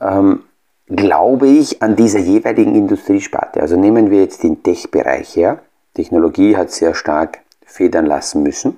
ähm, 0.00 0.44
glaube 0.86 1.48
ich 1.48 1.82
an 1.82 1.96
dieser 1.96 2.18
jeweiligen 2.18 2.74
Industriesparte? 2.74 3.60
Also 3.60 3.76
nehmen 3.76 4.10
wir 4.10 4.20
jetzt 4.20 4.42
den 4.42 4.62
Tech-Bereich 4.62 5.36
her. 5.36 5.60
Technologie 5.94 6.56
hat 6.56 6.70
sehr 6.70 6.94
stark 6.94 7.40
federn 7.64 8.06
lassen 8.06 8.42
müssen. 8.42 8.76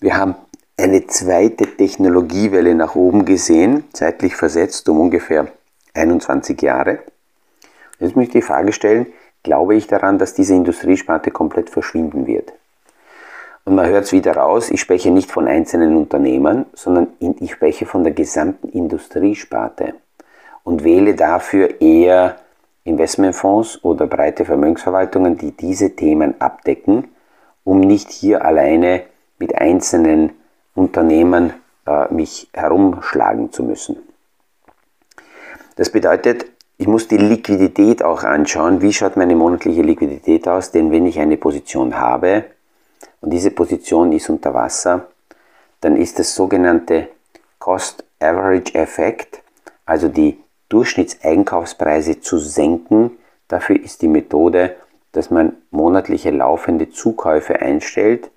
Wir 0.00 0.16
haben 0.16 0.34
eine 0.76 1.06
zweite 1.06 1.66
Technologiewelle 1.66 2.74
nach 2.74 2.94
oben 2.94 3.24
gesehen, 3.24 3.84
zeitlich 3.92 4.36
versetzt 4.36 4.88
um 4.88 5.00
ungefähr 5.00 5.48
21 5.94 6.60
Jahre. 6.60 7.00
Jetzt 7.98 8.16
möchte 8.16 8.38
ich 8.38 8.44
die 8.44 8.48
Frage 8.48 8.72
stellen, 8.72 9.06
glaube 9.42 9.76
ich 9.76 9.86
daran, 9.86 10.18
dass 10.18 10.34
diese 10.34 10.54
Industriesparte 10.54 11.30
komplett 11.30 11.70
verschwinden 11.70 12.26
wird? 12.26 12.52
Und 13.64 13.76
man 13.76 13.86
hört 13.86 14.04
es 14.04 14.12
wieder 14.12 14.36
raus, 14.36 14.70
ich 14.70 14.80
spreche 14.80 15.12
nicht 15.12 15.30
von 15.30 15.46
einzelnen 15.46 15.96
Unternehmen, 15.96 16.66
sondern 16.74 17.08
ich 17.20 17.52
spreche 17.52 17.86
von 17.86 18.02
der 18.02 18.12
gesamten 18.12 18.68
Industriesparte 18.70 19.94
und 20.64 20.84
wähle 20.84 21.14
dafür 21.14 21.80
eher 21.80 22.36
Investmentfonds 22.84 23.84
oder 23.84 24.06
breite 24.06 24.44
Vermögensverwaltungen, 24.44 25.38
die 25.38 25.52
diese 25.52 25.94
Themen 25.94 26.40
abdecken, 26.40 27.08
um 27.64 27.80
nicht 27.80 28.10
hier 28.10 28.44
alleine 28.44 29.04
mit 29.38 29.54
einzelnen 29.54 30.32
Unternehmen 30.74 31.52
äh, 31.86 32.12
mich 32.12 32.48
herumschlagen 32.52 33.52
zu 33.52 33.62
müssen. 33.62 33.96
Das 35.76 35.90
bedeutet, 35.90 36.46
ich 36.78 36.86
muss 36.88 37.06
die 37.06 37.16
Liquidität 37.16 38.02
auch 38.02 38.24
anschauen. 38.24 38.80
Wie 38.82 38.92
schaut 38.92 39.16
meine 39.16 39.36
monatliche 39.36 39.82
Liquidität 39.82 40.48
aus? 40.48 40.72
Denn 40.72 40.90
wenn 40.90 41.06
ich 41.06 41.18
eine 41.20 41.36
Position 41.36 41.98
habe 41.98 42.44
und 43.20 43.30
diese 43.30 43.52
Position 43.52 44.12
ist 44.12 44.28
unter 44.28 44.52
Wasser, 44.54 45.06
dann 45.80 45.96
ist 45.96 46.18
das 46.18 46.34
sogenannte 46.34 47.08
Cost 47.58 48.04
Average 48.18 48.74
Effekt, 48.74 49.42
also 49.86 50.08
die 50.08 50.38
Durchschnittseinkaufspreise 50.72 52.20
zu 52.20 52.38
senken. 52.38 53.12
Dafür 53.48 53.82
ist 53.82 54.02
die 54.02 54.08
Methode, 54.08 54.76
dass 55.12 55.30
man 55.30 55.56
monatliche 55.70 56.30
laufende 56.30 56.90
Zukäufe 56.90 57.60
einstellt 57.60 58.30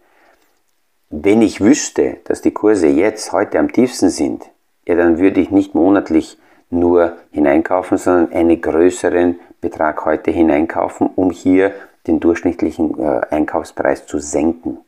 wenn 1.09 1.41
ich 1.41 1.61
wüsste, 1.61 2.17
dass 2.25 2.41
die 2.41 2.51
Kurse 2.51 2.87
jetzt 2.87 3.31
heute 3.31 3.59
am 3.59 3.71
tiefsten 3.71 4.09
sind, 4.09 4.43
ja, 4.87 4.95
dann 4.95 5.17
würde 5.17 5.39
ich 5.39 5.51
nicht 5.51 5.75
monatlich 5.75 6.37
nur 6.69 7.17
hineinkaufen, 7.31 7.97
sondern 7.97 8.33
einen 8.33 8.59
größeren 8.59 9.39
Betrag 9.61 10.05
heute 10.05 10.31
hineinkaufen, 10.31 11.09
um 11.15 11.31
hier 11.31 11.73
den 12.07 12.19
durchschnittlichen 12.19 12.99
äh, 12.99 13.21
Einkaufspreis 13.29 14.05
zu 14.05 14.19
senken. 14.19 14.79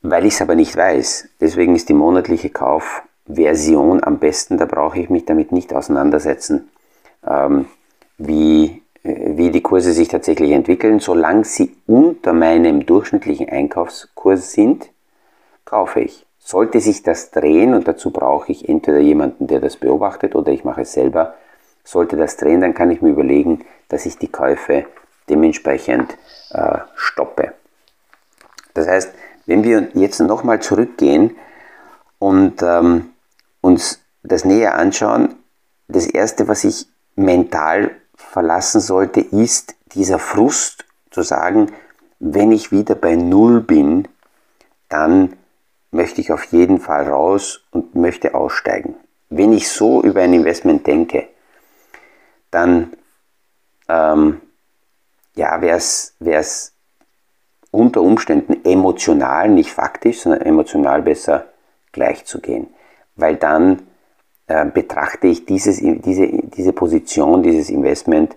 weil 0.00 0.26
ich 0.26 0.34
es 0.34 0.40
aber 0.40 0.54
nicht 0.54 0.76
weiß. 0.76 1.28
Deswegen 1.40 1.74
ist 1.74 1.88
die 1.88 1.94
monatliche 1.94 2.50
Kaufversion 3.28 4.02
am 4.02 4.18
besten. 4.18 4.58
Da 4.58 4.64
brauche 4.64 4.98
ich 4.98 5.10
mich 5.10 5.24
damit 5.24 5.52
nicht 5.52 5.74
auseinandersetzen, 5.74 6.70
ähm, 7.26 7.66
wie, 8.16 8.82
äh, 9.02 9.36
wie 9.36 9.50
die 9.50 9.62
Kurse 9.62 9.92
sich 9.92 10.08
tatsächlich 10.08 10.50
entwickeln. 10.52 10.98
Solange 11.00 11.44
sie 11.44 11.76
unter 11.86 12.32
meinem 12.32 12.86
durchschnittlichen 12.86 13.48
Einkaufskurs 13.48 14.52
sind, 14.52 14.90
kaufe 15.64 16.00
ich. 16.00 16.26
Sollte 16.38 16.80
sich 16.80 17.02
das 17.02 17.30
drehen, 17.30 17.74
und 17.74 17.86
dazu 17.86 18.10
brauche 18.10 18.50
ich 18.50 18.68
entweder 18.68 18.98
jemanden, 18.98 19.46
der 19.46 19.60
das 19.60 19.76
beobachtet, 19.76 20.34
oder 20.34 20.50
ich 20.50 20.64
mache 20.64 20.82
es 20.82 20.92
selber, 20.92 21.34
sollte 21.84 22.16
das 22.16 22.38
drehen, 22.38 22.62
dann 22.62 22.74
kann 22.74 22.90
ich 22.90 23.02
mir 23.02 23.10
überlegen, 23.10 23.64
dass 23.88 24.06
ich 24.06 24.16
die 24.16 24.28
Käufe 24.28 24.86
dementsprechend 25.28 26.16
äh, 26.50 26.78
stoppe. 26.94 27.52
Das 28.72 28.88
heißt, 28.88 29.12
wenn 29.44 29.62
wir 29.62 29.88
jetzt 29.92 30.20
nochmal 30.20 30.60
zurückgehen 30.60 31.36
und 32.18 32.62
ähm, 32.62 33.10
uns 33.60 34.00
das 34.22 34.44
näher 34.44 34.76
anschauen, 34.76 35.34
das 35.88 36.06
Erste, 36.06 36.48
was 36.48 36.64
ich 36.64 36.86
mental 37.16 37.90
verlassen 38.14 38.80
sollte, 38.80 39.20
ist 39.20 39.74
dieser 39.94 40.18
Frust 40.18 40.84
zu 41.10 41.22
sagen, 41.22 41.72
wenn 42.20 42.52
ich 42.52 42.72
wieder 42.72 42.94
bei 42.94 43.16
Null 43.16 43.60
bin, 43.60 44.08
dann 44.88 45.36
möchte 45.90 46.20
ich 46.20 46.32
auf 46.32 46.44
jeden 46.44 46.80
Fall 46.80 47.08
raus 47.08 47.64
und 47.70 47.94
möchte 47.94 48.34
aussteigen. 48.34 48.94
Wenn 49.30 49.52
ich 49.52 49.68
so 49.68 50.02
über 50.02 50.20
ein 50.20 50.34
Investment 50.34 50.86
denke, 50.86 51.28
dann 52.50 52.92
ähm, 53.88 54.40
ja, 55.34 55.60
wäre 55.60 55.76
es 55.78 56.72
unter 57.70 58.02
Umständen 58.02 58.64
emotional, 58.64 59.48
nicht 59.48 59.72
faktisch, 59.72 60.20
sondern 60.20 60.42
emotional 60.42 61.02
besser 61.02 61.46
gleich 61.92 62.24
zu 62.24 62.40
gehen. 62.40 62.68
Weil 63.18 63.36
dann 63.36 63.82
äh, 64.46 64.64
betrachte 64.64 65.26
ich 65.26 65.44
dieses, 65.44 65.78
diese, 65.78 66.26
diese 66.26 66.72
Position, 66.72 67.42
dieses 67.42 67.68
Investment 67.68 68.34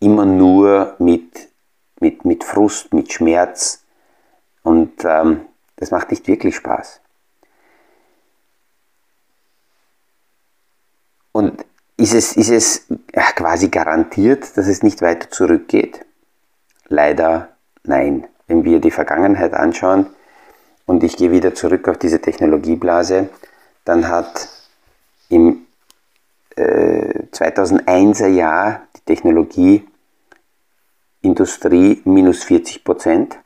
immer 0.00 0.26
nur 0.26 0.96
mit, 0.98 1.48
mit, 2.00 2.24
mit 2.24 2.42
Frust, 2.42 2.92
mit 2.92 3.12
Schmerz 3.12 3.84
und 4.62 5.04
ähm, 5.04 5.42
das 5.76 5.92
macht 5.92 6.10
nicht 6.10 6.26
wirklich 6.26 6.56
Spaß. 6.56 7.00
Und 11.32 11.64
ist 11.96 12.14
es, 12.14 12.36
ist 12.36 12.50
es 12.50 12.86
quasi 13.36 13.68
garantiert, 13.68 14.56
dass 14.56 14.66
es 14.66 14.82
nicht 14.82 15.00
weiter 15.00 15.30
zurückgeht? 15.30 16.04
Leider 16.88 17.50
nein. 17.84 18.26
Wenn 18.46 18.64
wir 18.64 18.80
die 18.80 18.90
Vergangenheit 18.90 19.54
anschauen 19.54 20.06
und 20.86 21.04
ich 21.04 21.16
gehe 21.16 21.30
wieder 21.30 21.54
zurück 21.54 21.86
auf 21.88 21.98
diese 21.98 22.20
Technologieblase, 22.20 23.28
dann 23.84 24.08
hat 24.08 24.48
im 25.28 25.66
äh, 26.56 27.26
2001er 27.32 28.26
Jahr 28.26 28.82
die 28.96 29.02
Technologieindustrie 29.06 32.02
minus 32.04 32.42
40 32.44 32.84
Prozent 32.84 33.38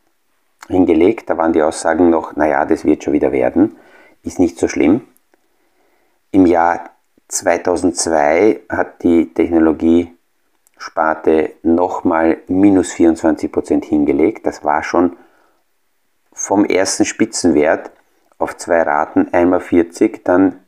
hingelegt. 0.69 1.31
Da 1.31 1.39
waren 1.39 1.53
die 1.53 1.63
Aussagen 1.63 2.11
noch, 2.11 2.35
naja, 2.37 2.65
das 2.65 2.85
wird 2.85 3.05
schon 3.05 3.13
wieder 3.13 3.31
werden, 3.33 3.77
ist 4.23 4.39
nicht 4.39 4.59
so 4.59 4.69
schlimm. 4.69 5.03
Im 6.31 6.47
Jahr 6.47 6.91
2002 7.29 8.61
hat 8.69 9.03
die 9.03 9.33
Technologiesparte 9.33 11.53
nochmal 11.63 12.39
minus 12.49 12.93
24% 12.93 13.85
hingelegt. 13.85 14.47
Das 14.47 14.65
war 14.65 14.83
schon 14.83 15.17
vom 16.33 16.65
ersten 16.65 17.05
Spitzenwert 17.05 17.93
auf 18.39 18.57
zwei 18.57 18.83
Raten, 18.83 19.29
einmal 19.33 19.61
40, 19.61 20.25
dann 20.25 20.61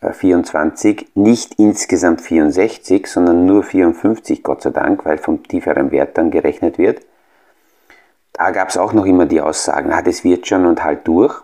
24, 0.00 1.02
äh, 1.02 1.06
nicht 1.14 1.54
insgesamt 1.58 2.20
64, 2.20 3.06
sondern 3.06 3.44
nur 3.44 3.62
54, 3.62 4.42
Gott 4.42 4.62
sei 4.62 4.70
Dank, 4.70 5.04
weil 5.04 5.18
vom 5.18 5.42
tieferen 5.42 5.90
Wert 5.90 6.16
dann 6.16 6.30
gerechnet 6.30 6.78
wird. 6.78 7.00
Da 8.32 8.50
gab 8.52 8.68
es 8.70 8.76
auch 8.76 8.92
noch 8.92 9.04
immer 9.04 9.26
die 9.26 9.40
Aussagen, 9.40 9.92
ah, 9.92 10.02
das 10.02 10.24
wird 10.24 10.46
schon 10.46 10.64
und 10.64 10.82
halt 10.82 11.06
durch. 11.06 11.42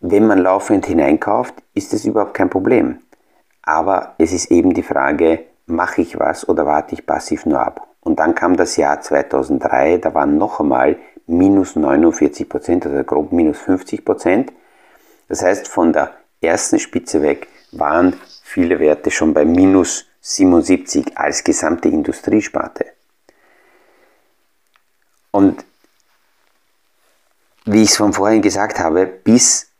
Wenn 0.00 0.26
man 0.26 0.38
laufend 0.38 0.86
hineinkauft, 0.86 1.54
ist 1.74 1.92
das 1.92 2.04
überhaupt 2.04 2.34
kein 2.34 2.50
Problem. 2.50 2.98
Aber 3.62 4.14
es 4.18 4.32
ist 4.32 4.50
eben 4.50 4.74
die 4.74 4.82
Frage, 4.82 5.44
mache 5.66 6.02
ich 6.02 6.18
was 6.18 6.48
oder 6.48 6.66
warte 6.66 6.94
ich 6.94 7.06
passiv 7.06 7.46
nur 7.46 7.60
ab? 7.60 7.86
Und 8.00 8.18
dann 8.18 8.34
kam 8.34 8.56
das 8.56 8.76
Jahr 8.76 9.00
2003, 9.00 9.98
da 9.98 10.14
waren 10.14 10.38
noch 10.38 10.60
einmal 10.60 10.96
minus 11.30 11.76
49 11.76 12.48
Prozent, 12.48 12.86
also 12.86 13.02
grob 13.04 13.32
minus 13.32 13.58
50 13.58 14.04
Prozent. 14.04 14.52
Das 15.28 15.42
heißt, 15.42 15.68
von 15.68 15.92
der 15.92 16.14
ersten 16.40 16.78
Spitze 16.78 17.22
weg 17.22 17.48
waren 17.72 18.16
viele 18.42 18.78
Werte 18.80 19.10
schon 19.10 19.32
bei 19.32 19.44
minus 19.44 20.06
77 20.20 21.16
als 21.16 21.44
gesamte 21.44 21.88
Industriesparte. 21.88 22.86
Und 25.30 25.64
wie 27.64 27.82
ich 27.82 27.90
es 27.90 27.96
von 27.96 28.12
vorhin 28.12 28.42
gesagt 28.42 28.78
habe, 28.78 29.06
bis 29.06 29.70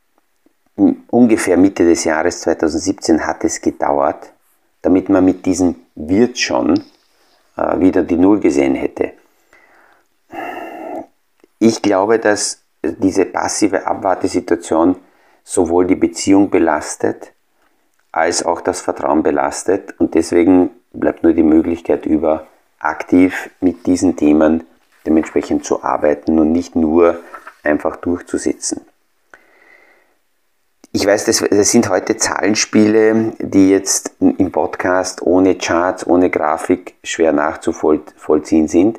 ungefähr 0.76 1.56
Mitte 1.56 1.84
des 1.84 2.04
Jahres 2.04 2.40
2017 2.42 3.26
hat 3.26 3.44
es 3.44 3.60
gedauert, 3.60 4.32
damit 4.82 5.08
man 5.08 5.24
mit 5.24 5.44
diesem 5.44 5.74
wird 5.94 6.38
schon 6.38 6.84
äh, 7.56 7.80
wieder 7.80 8.02
die 8.02 8.16
Null 8.16 8.40
gesehen 8.40 8.74
hätte. 8.74 9.12
Ich 11.60 11.82
glaube, 11.82 12.18
dass 12.18 12.62
diese 12.82 13.26
passive 13.26 13.86
Abwartesituation 13.86 14.96
sowohl 15.44 15.86
die 15.86 15.94
Beziehung 15.94 16.48
belastet, 16.48 17.32
als 18.12 18.44
auch 18.44 18.62
das 18.62 18.80
Vertrauen 18.80 19.22
belastet 19.22 19.94
und 20.00 20.14
deswegen 20.14 20.70
bleibt 20.92 21.22
nur 21.22 21.34
die 21.34 21.42
Möglichkeit 21.42 22.06
über, 22.06 22.46
aktiv 22.78 23.50
mit 23.60 23.86
diesen 23.86 24.16
Themen 24.16 24.64
dementsprechend 25.06 25.66
zu 25.66 25.84
arbeiten 25.84 26.38
und 26.38 26.50
nicht 26.50 26.76
nur 26.76 27.20
einfach 27.62 27.96
durchzusitzen. 27.96 28.80
Ich 30.92 31.06
weiß, 31.06 31.26
das, 31.26 31.44
das, 31.48 31.70
sind 31.70 31.90
heute 31.90 32.16
Zahlenspiele, 32.16 33.34
die 33.38 33.70
jetzt 33.70 34.12
im 34.18 34.50
Podcast 34.50 35.22
ohne 35.22 35.56
Charts, 35.56 36.06
ohne 36.06 36.30
Grafik 36.30 36.94
schwer 37.04 37.32
nachzuvollziehen 37.32 38.66
sind. 38.66 38.98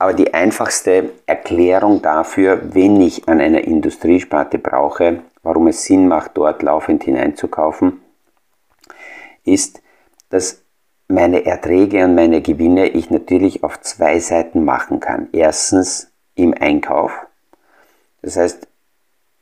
Aber 0.00 0.14
die 0.14 0.32
einfachste 0.32 1.10
Erklärung 1.26 2.00
dafür, 2.00 2.74
wenn 2.74 3.02
ich 3.02 3.28
an 3.28 3.38
einer 3.38 3.62
Industriesparte 3.64 4.58
brauche, 4.58 5.20
warum 5.42 5.66
es 5.66 5.84
Sinn 5.84 6.08
macht, 6.08 6.38
dort 6.38 6.62
laufend 6.62 7.04
hineinzukaufen, 7.04 8.00
ist, 9.44 9.82
dass 10.30 10.62
meine 11.06 11.44
Erträge 11.44 12.02
und 12.02 12.14
meine 12.14 12.40
Gewinne 12.40 12.88
ich 12.88 13.10
natürlich 13.10 13.62
auf 13.62 13.78
zwei 13.82 14.20
Seiten 14.20 14.64
machen 14.64 15.00
kann. 15.00 15.28
Erstens 15.32 16.10
im 16.34 16.54
Einkauf. 16.58 17.12
Das 18.22 18.38
heißt, 18.38 18.66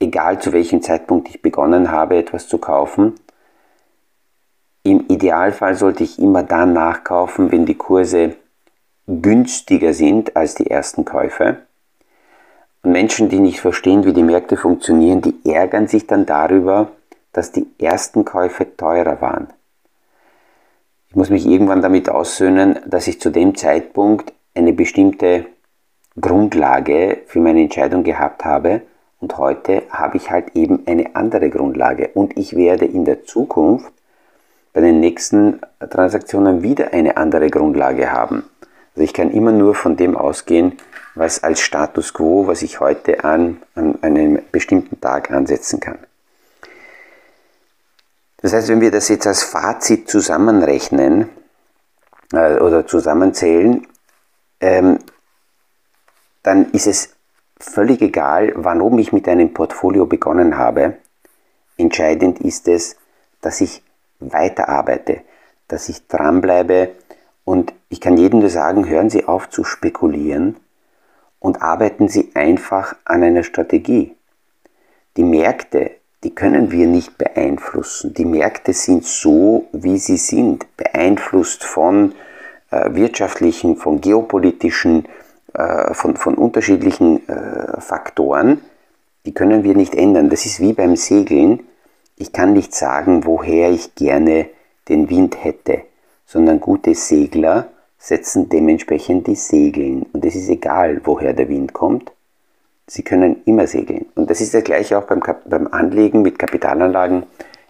egal 0.01 0.41
zu 0.41 0.53
welchem 0.53 0.83
Zeitpunkt 0.83 1.29
ich 1.29 1.41
begonnen 1.41 1.93
habe, 1.93 2.17
etwas 2.17 2.49
zu 2.49 2.59
kaufen, 2.59 3.15
im 4.83 5.07
Idealfall 5.07 5.77
sollte 5.77 6.03
ich 6.03 6.19
immer 6.19 6.43
dann 6.43 6.73
nachkaufen, 6.73 7.53
wenn 7.53 7.65
die 7.65 7.77
Kurse 7.77 8.35
günstiger 9.09 9.95
sind 9.95 10.37
als 10.37 10.55
die 10.55 10.71
ersten 10.71 11.05
Käufe. 11.05 11.57
Und 12.83 12.93
Menschen, 12.93 13.29
die 13.29 13.41
nicht 13.41 13.61
verstehen, 13.61 14.05
wie 14.05 14.13
die 14.13 14.23
Märkte 14.23 14.57
funktionieren, 14.57 15.23
die 15.23 15.35
ärgern 15.51 15.89
sich 15.89 16.07
dann 16.07 16.27
darüber, 16.27 16.93
dass 17.33 17.51
die 17.51 17.67
ersten 17.79 18.25
Käufe 18.25 18.77
teurer 18.77 19.21
waren. 19.21 19.49
Ich 21.09 21.17
muss 21.17 21.31
mich 21.31 21.47
irgendwann 21.47 21.81
damit 21.81 22.11
aussöhnen, 22.11 22.79
dass 22.87 23.09
ich 23.09 23.21
zu 23.21 23.31
dem 23.31 23.55
Zeitpunkt 23.55 24.33
eine 24.55 24.75
bestimmte 24.75 25.47
Grundlage 26.21 27.23
für 27.27 27.41
meine 27.41 27.63
Entscheidung 27.63 28.05
gehabt 28.05 28.45
habe 28.45 28.83
und 29.21 29.39
heute 29.39 29.83
habe 29.91 30.17
ich 30.19 30.31
halt 30.31 30.55
eben 30.55 30.83
eine 30.87 31.17
andere 31.17 31.49
Grundlage 31.49 32.11
und 32.15 32.37
ich 32.37 32.55
werde 32.55 32.85
in 32.85 33.05
der 33.05 33.25
Zukunft 33.25 33.93
bei 34.73 34.81
den 34.81 35.01
nächsten 35.01 35.61
Transaktionen 35.91 36.63
wieder 36.63 36.93
eine 36.93 37.17
andere 37.17 37.49
Grundlage 37.49 38.13
haben. 38.13 38.45
Also 38.99 39.05
ich 39.05 39.15
kann 39.15 39.31
immer 39.31 39.53
nur 39.53 39.77
von 39.77 39.97
dem 39.97 40.17
ausgehen, 40.17 40.77
was 41.15 41.45
als 41.45 41.61
Status 41.61 42.13
quo, 42.13 42.49
was 42.49 42.63
ich 42.63 42.81
heute 42.81 43.23
an, 43.23 43.63
an 43.77 43.97
einem 44.03 44.43
bestimmten 44.51 45.01
Tag 45.01 45.31
ansetzen 45.31 45.79
kann. 45.79 46.01
Das 48.39 48.53
heißt, 48.53 48.67
wenn 48.67 48.81
wir 48.81 48.91
das 48.91 49.09
jetzt 49.09 49.29
als 49.29 49.45
Fazit 49.45 50.11
zusammenrechnen 50.11 51.29
äh, 52.33 52.59
oder 52.59 52.89
zusammenzählen, 52.89 53.87
ähm, 54.61 54.99
dann 56.43 56.73
ist 56.73 56.89
es 56.89 57.15
völlig 57.61 58.03
egal, 58.03 58.53
warum 58.57 58.99
ich 58.99 59.13
mit 59.13 59.29
einem 59.29 59.55
Portfolio 59.55 60.07
begonnen 60.07 60.59
habe. 60.59 60.97
Entscheidend 61.77 62.41
ist 62.41 62.67
es, 62.67 62.97
dass 63.43 63.61
ich 63.61 63.81
weiterarbeite, 64.19 65.21
dass 65.69 65.89
ich 65.89 66.09
dranbleibe 66.09 66.97
und 67.49 67.73
ich 67.89 68.03
kann 68.03 68.19
jedem 68.19 68.41
nur 68.41 68.51
sagen, 68.51 68.87
hören 68.91 69.09
Sie 69.09 69.25
auf 69.25 69.49
zu 69.49 69.65
spekulieren 69.65 70.57
und 71.41 71.63
arbeiten 71.63 72.07
Sie 72.07 72.33
einfach 72.35 72.95
an 73.07 73.23
einer 73.23 73.43
Strategie. 73.43 74.15
Die 75.17 75.23
Märkte, 75.23 75.93
die 76.25 76.35
können 76.35 76.71
wir 76.71 76.87
nicht 76.87 77.17
beeinflussen. 77.17 78.13
Die 78.13 78.27
Märkte 78.27 78.75
sind 78.75 79.07
so, 79.07 79.65
wie 79.73 79.97
sie 79.97 80.19
sind, 80.19 80.67
beeinflusst 80.77 81.65
von 81.65 82.13
äh, 82.71 82.95
wirtschaftlichen, 82.95 83.77
von 83.77 84.03
geopolitischen, 84.03 85.09
äh, 85.55 85.95
von, 85.95 86.17
von 86.17 86.35
unterschiedlichen 86.35 87.27
äh, 87.31 87.81
Faktoren. 87.81 88.61
Die 89.25 89.33
können 89.33 89.65
wir 89.65 89.75
nicht 89.75 89.95
ändern. 89.95 90.29
Das 90.29 90.45
ist 90.45 90.61
wie 90.61 90.75
beim 90.75 90.97
Segeln. 90.97 91.61
Ich 92.17 92.35
kann 92.35 92.53
nicht 92.53 92.75
sagen, 92.75 93.25
woher 93.25 93.71
ich 93.71 93.95
gerne 93.95 94.51
den 94.91 95.09
Wind 95.09 95.43
hätte, 95.43 95.88
sondern 96.29 96.61
gute 96.61 96.95
Segler 96.95 97.69
setzen 97.97 98.51
dementsprechend 98.51 99.27
die 99.27 99.35
Segeln. 99.35 100.05
Und 100.13 100.27
es 100.27 100.35
ist 100.37 100.51
egal, 100.51 101.01
woher 101.05 101.33
der 101.33 101.49
Wind 101.49 101.73
kommt. 101.73 102.13
Sie 102.87 103.03
können 103.03 103.43
immer 103.47 103.67
segeln. 103.67 104.07
Und 104.15 104.29
das 104.29 104.43
ist 104.43 104.53
das 104.53 104.63
gleiche 104.63 104.99
auch 104.99 105.05
beim, 105.05 105.23
beim 105.47 105.69
Anlegen 105.69 106.21
mit 106.21 106.39
Kapitalanlagen. 106.39 107.25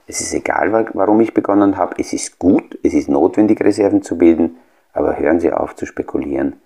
Es 0.08 0.20
ist 0.20 0.34
egal, 0.34 0.90
warum 0.94 1.20
ich 1.20 1.34
begonnen 1.34 1.76
habe. 1.76 1.94
Es 1.98 2.12
ist 2.12 2.40
gut, 2.40 2.76
es 2.82 2.94
ist 2.94 3.08
notwendig, 3.08 3.60
Reserven 3.60 4.02
zu 4.02 4.18
bilden, 4.18 4.56
aber 4.92 5.16
hören 5.16 5.38
Sie 5.38 5.52
auf 5.52 5.76
zu 5.76 5.86
spekulieren 5.86 6.60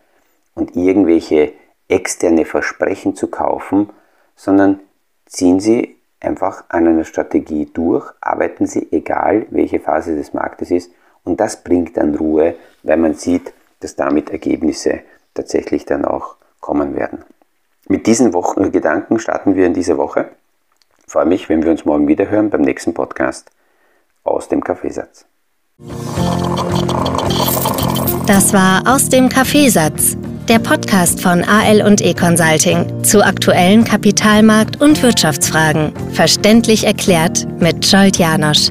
und 0.55 0.75
irgendwelche 0.75 1.53
externe 1.89 2.47
Versprechen 2.47 3.17
zu 3.17 3.27
kaufen, 3.27 3.91
sondern 4.35 4.81
ziehen 5.27 5.61
Sie 5.61 5.97
einfach 6.21 6.65
an 6.71 6.89
einer 6.89 7.05
Strategie 7.05 7.67
durch, 7.67 8.11
arbeiten 8.23 8.67
Sie, 8.67 8.89
egal 8.93 9.45
welche 9.51 9.79
Phase 9.79 10.17
des 10.17 10.33
Marktes 10.33 10.71
ist, 10.71 10.91
und 11.25 11.41
das 11.41 11.63
bringt 11.63 11.97
dann 11.97 12.15
Ruhe, 12.15 12.55
weil 12.83 12.97
man 12.97 13.15
sieht, 13.15 13.53
dass 13.81 13.97
damit 13.97 14.31
Ergebnisse 14.31 15.01
tatsächlich 15.35 15.85
dann 15.85 16.05
auch 16.05 16.37
kommen 16.61 16.97
werden. 16.97 17.25
Mit 17.89 18.07
diesen 18.07 18.33
Wochen, 18.33 18.73
Gedanken 18.73 19.19
starten 19.19 19.57
wir 19.57 19.67
in 19.67 19.75
dieser 19.75 19.99
Woche. 19.99 20.31
Ich 21.07 21.13
freue 21.13 21.27
mich, 21.27 21.49
wenn 21.49 21.63
wir 21.63 21.71
uns 21.71 21.85
morgen 21.85 22.09
wieder 22.09 22.31
hören 22.31 22.51
beim 22.51 22.63
nächsten 22.63 22.95
Podcast 22.95 23.51
aus 24.25 24.49
dem 24.49 24.63
Kaffeesatz. 24.63 25.27
Das 28.27 28.53
war 28.53 28.83
aus 28.87 29.09
dem 29.09 29.29
Kaffeesatz, 29.29 30.17
der 30.49 30.61
Podcast 30.61 31.21
von 31.21 31.43
AL 31.43 31.83
und 31.83 32.01
E 32.01 32.15
Consulting 32.15 33.03
zu 33.05 33.23
aktuellen 33.23 33.85
Kapitalmarkt- 33.85 34.81
und 34.81 35.03
Wirtschaftsfragen, 35.03 35.93
verständlich 36.13 36.85
erklärt 36.87 37.47
mit 37.61 37.85
Scholt 37.85 38.19
Janosch. 38.19 38.71